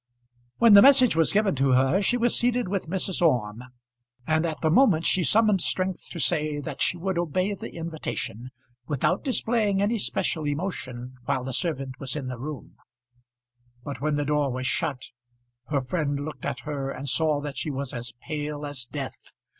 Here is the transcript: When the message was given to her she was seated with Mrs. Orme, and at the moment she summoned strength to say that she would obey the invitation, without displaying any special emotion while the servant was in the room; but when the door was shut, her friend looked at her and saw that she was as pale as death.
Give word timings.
When 0.57 0.73
the 0.73 0.81
message 0.81 1.15
was 1.15 1.31
given 1.31 1.53
to 1.57 1.73
her 1.73 2.01
she 2.01 2.17
was 2.17 2.35
seated 2.35 2.67
with 2.67 2.89
Mrs. 2.89 3.21
Orme, 3.21 3.65
and 4.25 4.47
at 4.47 4.59
the 4.61 4.71
moment 4.71 5.05
she 5.05 5.23
summoned 5.23 5.61
strength 5.61 6.09
to 6.09 6.19
say 6.19 6.59
that 6.59 6.81
she 6.81 6.97
would 6.97 7.19
obey 7.19 7.53
the 7.53 7.75
invitation, 7.75 8.49
without 8.87 9.23
displaying 9.23 9.79
any 9.79 9.99
special 9.99 10.47
emotion 10.47 11.17
while 11.25 11.43
the 11.43 11.53
servant 11.53 11.99
was 11.99 12.15
in 12.15 12.29
the 12.29 12.39
room; 12.39 12.77
but 13.83 14.01
when 14.01 14.15
the 14.15 14.25
door 14.25 14.49
was 14.51 14.65
shut, 14.65 15.03
her 15.67 15.81
friend 15.81 16.25
looked 16.25 16.45
at 16.45 16.61
her 16.61 16.89
and 16.89 17.07
saw 17.07 17.39
that 17.39 17.59
she 17.59 17.69
was 17.69 17.93
as 17.93 18.13
pale 18.25 18.65
as 18.65 18.85
death. 18.85 19.33